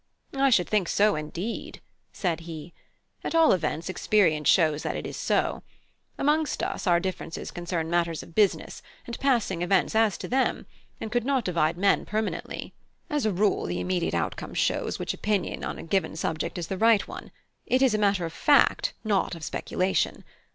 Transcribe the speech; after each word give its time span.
"I 0.33 0.49
should 0.49 0.67
think 0.67 0.89
so, 0.89 1.15
indeed," 1.15 1.79
said 2.11 2.39
he. 2.39 2.73
"At 3.23 3.35
all 3.35 3.53
events, 3.53 3.87
experience 3.87 4.49
shows 4.49 4.81
that 4.81 4.95
it 4.95 5.05
is 5.05 5.15
so. 5.15 5.61
Amongst 6.17 6.63
us, 6.63 6.87
our 6.87 6.99
differences 6.99 7.51
concern 7.51 7.87
matters 7.87 8.23
of 8.23 8.33
business, 8.33 8.81
and 9.05 9.19
passing 9.19 9.61
events 9.61 9.93
as 9.93 10.17
to 10.17 10.27
them, 10.27 10.65
and 10.99 11.11
could 11.11 11.23
not 11.23 11.45
divide 11.45 11.77
men 11.77 12.05
permanently. 12.07 12.73
As 13.11 13.27
a 13.27 13.31
rule, 13.31 13.67
the 13.67 13.79
immediate 13.79 14.15
outcome 14.15 14.55
shows 14.55 14.97
which 14.97 15.13
opinion 15.13 15.63
on 15.63 15.77
a 15.77 15.83
given 15.83 16.15
subject 16.15 16.57
is 16.57 16.65
the 16.65 16.79
right 16.79 17.07
one; 17.07 17.29
it 17.67 17.83
is 17.83 17.93
a 17.93 17.99
matter 17.99 18.25
of 18.25 18.33
fact, 18.33 18.93
not 19.03 19.35
of 19.35 19.43
speculation. 19.43 20.23